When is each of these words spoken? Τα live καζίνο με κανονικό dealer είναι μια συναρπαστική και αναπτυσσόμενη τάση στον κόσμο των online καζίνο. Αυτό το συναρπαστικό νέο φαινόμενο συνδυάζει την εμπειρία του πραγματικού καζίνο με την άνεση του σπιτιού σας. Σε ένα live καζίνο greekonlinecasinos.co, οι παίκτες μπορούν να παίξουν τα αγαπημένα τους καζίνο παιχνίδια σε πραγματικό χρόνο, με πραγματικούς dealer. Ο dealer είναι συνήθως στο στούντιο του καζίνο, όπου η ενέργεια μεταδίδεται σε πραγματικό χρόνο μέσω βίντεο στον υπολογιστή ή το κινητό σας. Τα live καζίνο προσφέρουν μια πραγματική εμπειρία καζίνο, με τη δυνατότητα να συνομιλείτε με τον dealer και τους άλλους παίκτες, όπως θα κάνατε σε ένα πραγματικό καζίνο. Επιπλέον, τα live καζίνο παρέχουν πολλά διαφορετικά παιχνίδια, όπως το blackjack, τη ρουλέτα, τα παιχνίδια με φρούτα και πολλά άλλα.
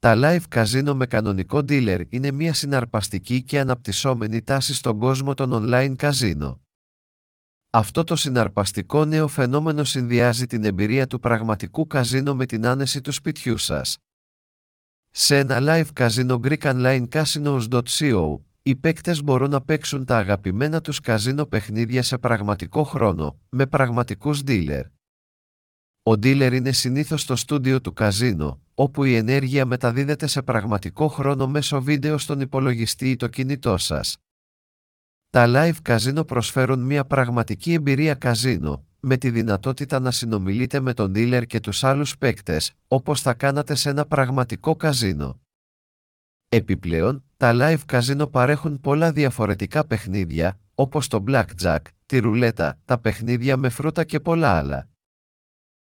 Τα 0.00 0.14
live 0.16 0.42
καζίνο 0.48 0.94
με 0.94 1.06
κανονικό 1.06 1.58
dealer 1.58 2.02
είναι 2.08 2.30
μια 2.30 2.54
συναρπαστική 2.54 3.42
και 3.42 3.60
αναπτυσσόμενη 3.60 4.42
τάση 4.42 4.74
στον 4.74 4.98
κόσμο 4.98 5.34
των 5.34 5.50
online 5.52 5.94
καζίνο. 5.96 6.60
Αυτό 7.70 8.04
το 8.04 8.16
συναρπαστικό 8.16 9.04
νέο 9.04 9.28
φαινόμενο 9.28 9.84
συνδυάζει 9.84 10.46
την 10.46 10.64
εμπειρία 10.64 11.06
του 11.06 11.20
πραγματικού 11.20 11.86
καζίνο 11.86 12.34
με 12.34 12.46
την 12.46 12.66
άνεση 12.66 13.00
του 13.00 13.12
σπιτιού 13.12 13.56
σας. 13.56 13.96
Σε 15.10 15.38
ένα 15.38 15.58
live 15.60 15.92
καζίνο 15.92 16.40
greekonlinecasinos.co, 16.44 18.38
οι 18.62 18.76
παίκτες 18.76 19.22
μπορούν 19.22 19.50
να 19.50 19.60
παίξουν 19.60 20.04
τα 20.04 20.16
αγαπημένα 20.16 20.80
τους 20.80 21.00
καζίνο 21.00 21.46
παιχνίδια 21.46 22.02
σε 22.02 22.18
πραγματικό 22.18 22.82
χρόνο, 22.82 23.38
με 23.48 23.66
πραγματικούς 23.66 24.42
dealer. 24.46 24.84
Ο 26.02 26.12
dealer 26.12 26.52
είναι 26.52 26.72
συνήθως 26.72 27.20
στο 27.20 27.36
στούντιο 27.36 27.80
του 27.80 27.92
καζίνο, 27.92 28.60
όπου 28.80 29.04
η 29.04 29.14
ενέργεια 29.14 29.66
μεταδίδεται 29.66 30.26
σε 30.26 30.42
πραγματικό 30.42 31.08
χρόνο 31.08 31.46
μέσω 31.46 31.82
βίντεο 31.82 32.18
στον 32.18 32.40
υπολογιστή 32.40 33.10
ή 33.10 33.16
το 33.16 33.28
κινητό 33.28 33.78
σας. 33.78 34.16
Τα 35.30 35.44
live 35.48 35.76
καζίνο 35.82 36.24
προσφέρουν 36.24 36.80
μια 36.80 37.04
πραγματική 37.04 37.72
εμπειρία 37.72 38.14
καζίνο, 38.14 38.84
με 39.00 39.16
τη 39.16 39.30
δυνατότητα 39.30 40.00
να 40.00 40.10
συνομιλείτε 40.10 40.80
με 40.80 40.94
τον 40.94 41.12
dealer 41.16 41.42
και 41.46 41.60
τους 41.60 41.84
άλλους 41.84 42.18
παίκτες, 42.18 42.72
όπως 42.88 43.20
θα 43.20 43.34
κάνατε 43.34 43.74
σε 43.74 43.90
ένα 43.90 44.06
πραγματικό 44.06 44.76
καζίνο. 44.76 45.40
Επιπλέον, 46.48 47.24
τα 47.36 47.52
live 47.54 47.84
καζίνο 47.86 48.26
παρέχουν 48.26 48.80
πολλά 48.80 49.12
διαφορετικά 49.12 49.86
παιχνίδια, 49.86 50.60
όπως 50.74 51.08
το 51.08 51.24
blackjack, 51.26 51.80
τη 52.06 52.18
ρουλέτα, 52.18 52.78
τα 52.84 52.98
παιχνίδια 52.98 53.56
με 53.56 53.68
φρούτα 53.68 54.04
και 54.04 54.20
πολλά 54.20 54.50
άλλα. 54.50 54.89